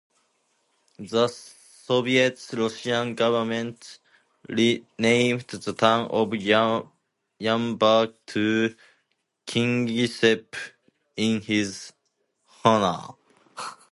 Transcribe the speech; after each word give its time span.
The 0.97 1.27
Soviet 1.27 2.43
Russian 2.53 3.13
government 3.13 3.99
renamed 4.49 5.41
the 5.47 5.73
town 5.73 6.07
of 6.09 6.31
Yamburg 7.39 8.15
to 8.25 8.75
"Kingisepp" 9.45 10.55
in 11.15 11.41
his 11.41 11.93
honour. 12.65 13.13